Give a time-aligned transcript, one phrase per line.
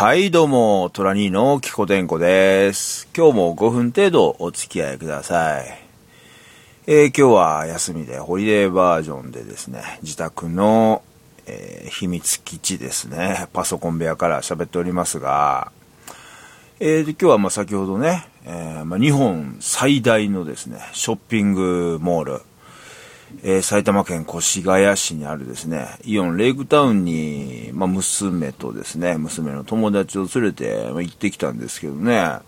[0.00, 3.08] はい、どうも、トラニーのキコテンコです。
[3.16, 5.66] 今日も5分程度お付き合いください。
[6.86, 11.02] えー今日は休みで、ホリデーバージョンでですね、自宅の、
[11.46, 15.72] えー秘密基地ですね、パソコン部屋から喋っておりますが、
[16.78, 22.42] えー今日はま先ほどね、えーまあ日本最大のですね、ショッピングモール、
[23.42, 32.42] えー埼玉県越谷市にあるですね、イオンレイクタウンに、まあ、娘とですね、娘の友達を連れて、まあ、行ってきたんですけどね、あ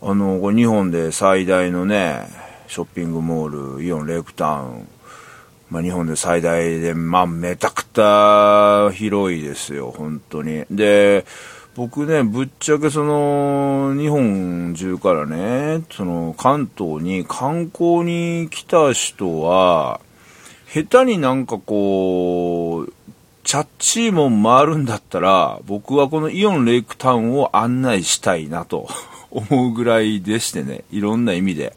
[0.00, 2.28] の、これ日本で最大のね、
[2.66, 4.88] ショッピングモール、イオンレイクタウン、
[5.70, 10.64] まあ、日本で最大で、まあ、めたくた広いですよ、本当に。
[10.70, 11.24] で、
[11.74, 20.00] 僕ね、ぶっちゃけその、日本中からね、その、関東に観光に来た人は、
[20.68, 22.92] 下手になんかこう、
[23.44, 28.88] チャッチーも回るんだったら、僕はこのイオンレイクタウンを案内したいなと
[29.30, 31.74] 思うぐらいでしてね、いろんな意味で。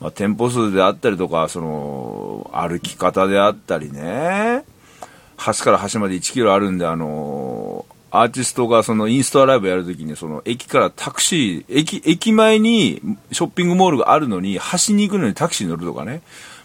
[0.00, 4.64] まあ、店舗数であったりとか、その、歩き方であったりね、
[5.36, 7.65] 端から端まで1キロあるんで、あの、
[8.10, 13.00] アーティストがそのインストアライブやるときに、その駅からタクシー、駅、駅前に
[13.32, 16.22] ショッピングモールがあるのに、端に行くのにタクシー乗るとかね、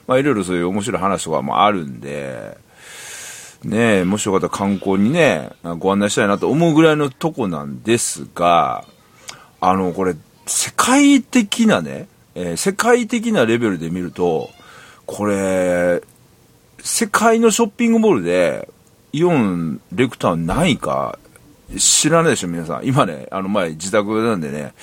[0.07, 2.57] まあいろいろそういう面白い話とかもあるんで、
[3.63, 8.85] ねえ、もしよかったら観光にね、ご案内したいなと思うぐらいのとこなんですが、
[9.59, 10.15] あの、これ、
[10.47, 14.49] 世界的なね、えー世界的なレベルで見ると、
[15.05, 16.01] これ、
[16.79, 18.67] 世界のショッピングモールで、
[19.13, 21.19] イオンレクタウンないか、
[21.77, 22.85] 知らないでしょ、皆さん。
[22.85, 24.73] 今ね、あの前、自宅なんでね、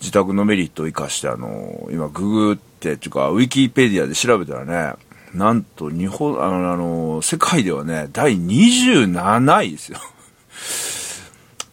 [0.00, 4.94] 自宅のメリットを生かして、あの、今、ググって、っていうか、ウィキペディアで調べたらね、
[5.34, 9.98] なんと、日本、あの、あの世界ではね、第27位ですよ。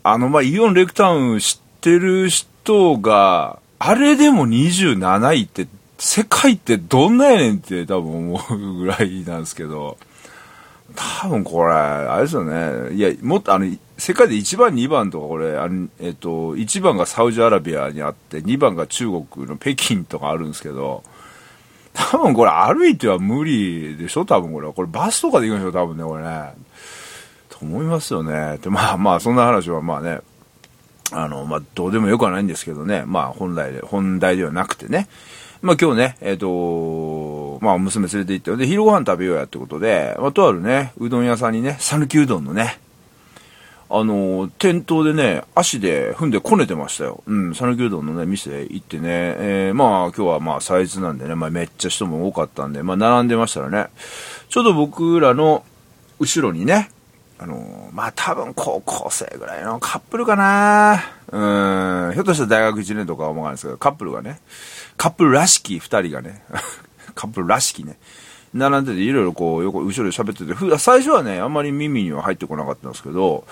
[0.04, 5.68] あの、まあ、イオンレクタウン知ってる人が、あれでも27位って、
[5.98, 9.98] 世界ってどんなやねんって多分思うぐらいなんですけど、
[10.96, 12.94] 多分これ、あれですよね。
[12.96, 13.66] いや、もっとあの、
[13.98, 21.04] 世界で1番、2番とかこれ、あのえっと、1番がサウジアラビアにあって、2番が中国の北京とかあるんですけど、
[21.94, 24.26] 多分これ歩いては無理でしょ？
[24.26, 24.72] 多分これ。
[24.72, 26.54] これバスとかで行くんでしょ多分ね、これね。
[27.50, 28.58] と思いますよね。
[28.62, 30.20] で、まあまあ、そんな話はまあね、
[31.12, 33.04] あの、まあ、どうでもよくはないんですけどね。
[33.06, 35.08] まあ、本来で、本題ではなくてね。
[35.62, 36.48] まあ、今日ね、えっ、と、
[37.62, 42.80] まあ、娘連れて行って、で、昼ご飯食べようやってことで、まあ、とあるね、うどん屋さんにね、讃岐うどんのね、
[43.90, 47.24] あの、店頭でね、足で踏んでこねてましたよ。
[47.28, 53.88] うん、讃岐うどんのね、店行ってね、えーまあ、今日はまあ、サイズなんでね、まあ、めっちゃ人も多かったんで、まあ、並んでましたらね、
[54.50, 55.64] ちょうど僕らの
[56.20, 56.90] 後ろにね、
[57.42, 61.02] あのまあ多分高校生ぐらいのカップルかな。
[61.32, 64.40] うん、ひょっとしたら大学1年とかは思わないですけど、カップルがね、
[64.96, 66.44] カップルらしき2人がね、
[67.14, 67.98] カップルらしきね、
[68.54, 73.46] 並んでていろいろこう、横、後ろで喋ってて、ふ最初はね、あんまり耳には入ってこなかったんですけど、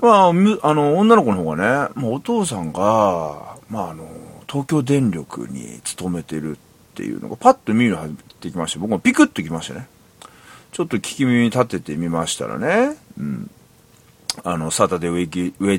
[0.00, 4.08] まあ、あの、女の子の方がね、もうお父さんが、まああの、
[4.48, 9.88] 東京電力に勤めてるっていうのがパッと耳に入ってきまして、僕もピクッときましたね。
[10.72, 13.50] ちょっと聞き耳立ててみましたらね、うん。
[14.44, 15.28] あの、サタデーウェイ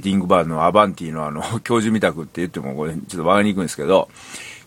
[0.01, 4.09] ティングバーのアバンティのあの、教授みたくって言ってもこれちょっと笑いにくいんですけど、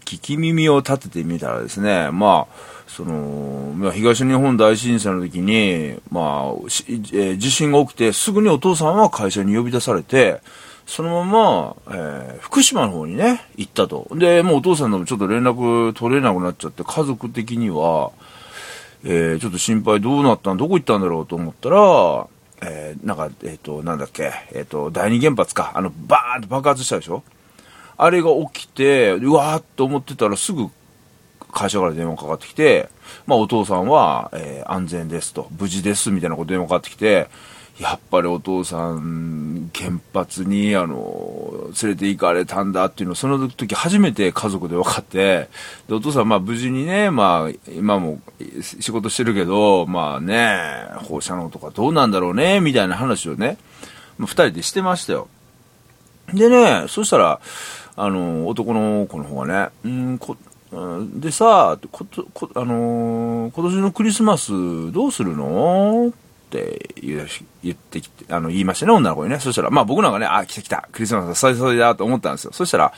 [0.06, 10.40] 聞き耳を立ててみたらですね、まあ、その、ま東日本大震災の時に、まあ、えー地震が起きて、すぐにお父さんは会社に呼び出されて、
[10.86, 14.06] そのまま、えー福島の方にね、行ったと。
[14.12, 18.12] で、もうお父さんともちょっと連絡取れなくなっちゃって、家族的には、
[19.04, 22.28] えーちょっと心配どうなったんどこ行ったんだろうと思ったら、
[22.62, 27.24] えーなんか、えっ、と、なんだっけ、えっ、と、第二原発か、あの、バーンと爆発したでしょ
[27.98, 30.68] あれが起きて、うわーっと思ってたらすぐ
[31.52, 32.88] 会社から電話かかってきて、
[33.26, 37.28] まあお父さんは、えー安全ですと、無事ですみたいなこと電話かかってきて、
[37.78, 45.50] やっぱりお父さん、原発に、あの、連れて行かれたんだっていうのを、その時初めて家族で分かって、
[45.86, 48.18] で、お父さん、まあ無事にね、まあ、今も
[48.62, 53.58] 仕事してるけど、まあね、放射能とかどうなんだろうね、みたいな話をね、
[54.18, 55.28] 二人でしてましたよ。
[56.32, 57.40] でね、そしたら、
[57.96, 60.36] あの、男の子の方がね、うん、こ、
[61.14, 66.08] でさ、こと、こ、あのー今年のクリスマスどうするの？
[66.08, 66.12] っ
[66.50, 69.38] て言ってきて、あの、言いましたね、女の子にね。
[69.38, 72.52] そしたら、まあ僕なんかね、あ、来た来た、クリスマス最初だと思ったんですよ。
[72.52, 72.92] そしたら、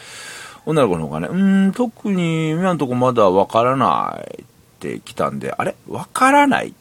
[0.67, 4.45] 女の子の方がね、うん、特に今のとこまだわからないっ
[4.81, 5.77] て来たんで、あれ？
[5.89, 6.75] わからない？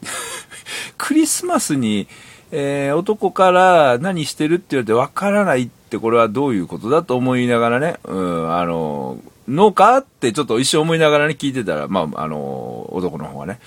[0.97, 2.07] クリスマスに、
[2.51, 13.59] えー、男から何してるって言われてわからないってこれはどういうことだと思いながらね、うん、あの、のかってちょっと一生思いながらね、聞いてたら、まあ、あの、男の方がね、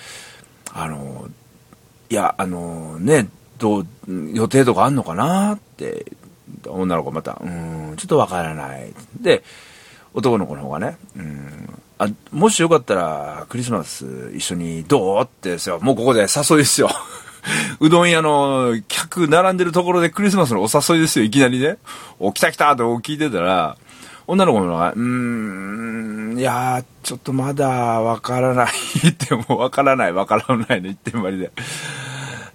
[0.72, 1.28] あの、
[2.08, 3.28] いや、あの、ね、
[3.58, 6.06] どう、予定とかあんのかなって、
[6.66, 8.92] 女の子また、うん、ちょっとわからない。
[9.20, 9.42] で、
[10.12, 15.78] 男の子の方がね、うん、あ、もしよかったら、クリスマス一緒にどうってですよ。
[15.80, 16.90] もうここで誘いですよ。
[17.80, 21.78] うどん屋の客並んでるところでクリスマスのお誘いですよ、いきなりね。
[22.18, 23.76] お、来た来たと聞いてたら、
[24.26, 25.00] 女の子のが、うー
[26.34, 31.50] ん、いやーちょっとまだわからないってもわからないわからないの言ってんまりで。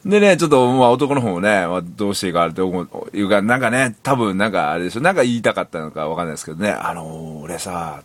[0.06, 8.04] でね、ちょっと、まあ男の方もね、まあ、どうしていいかっていうか、なんかね、多分なんかあれでしょ、なんか言いたかったのかわかんないですけどね、あのー、俺さ、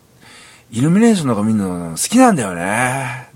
[0.71, 3.29] イルミネーションとか見るの好きなんだよね。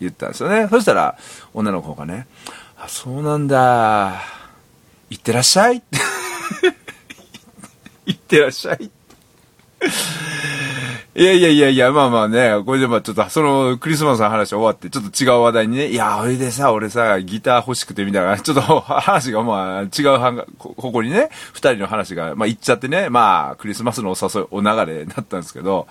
[0.00, 0.68] 言ったんですよね。
[0.68, 1.16] そしたら、
[1.54, 2.26] 女の子がね、
[2.78, 4.22] あ、そうなんだ。
[5.10, 5.82] 行ってらっしゃい。
[8.06, 8.90] 行ってらっしゃい。
[11.16, 25.88] いやいやいやいや、まあまあね、これでまあちょっと、そのクリスマスの話終わって、ちょっと違う話題にね、いや、それでさ、俺さ、ギター欲しくてみたいな、ちょっと話がまあ違うはここにね、二人の話が、まあ行っちゃってね、まあクリスマスのお誘い、お流れになったんですけど、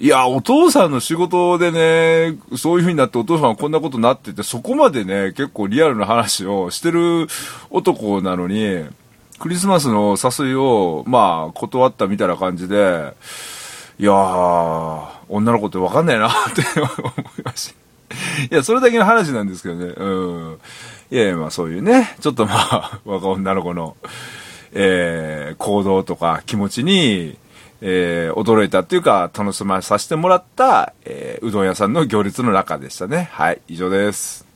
[0.00, 7.26] いや、お父さんの仕事でね、そういう風になってお父さんはこんなことになってて、そこまでね、結構リアルな話をしてる
[7.68, 8.86] 男なのに、
[9.38, 13.12] クリスマスの誘いを、まあ、断ったみたいな感じで、
[13.98, 16.88] いやー、女の子ってわかんないなって 思
[17.38, 17.74] いまし
[18.08, 18.54] た。
[18.54, 19.92] いや、それだけの話なんですけどね。
[19.94, 20.58] うん。
[21.10, 23.98] いやいや、まあそういうね、ちょっとまあ、若女の子の、
[24.72, 27.36] えー、行動とか気持ちに、
[27.80, 33.28] えー、驚いたというか、楽しまさせてもらった、えー、うどん屋さんの行列の中でしたね。
[33.32, 34.49] はい、以上です。